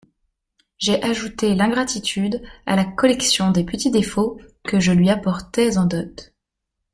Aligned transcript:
J'ai 0.79 0.99
ajouté 1.03 1.53
l'ingratitude 1.53 2.41
à 2.65 2.75
la 2.75 2.85
collection 2.85 3.51
des 3.51 3.63
petits 3.63 3.91
défauts 3.91 4.41
que 4.63 4.79
je 4.79 4.91
lui 4.91 5.11
apportais 5.11 5.77
en 5.77 5.85
dot. 5.85 6.33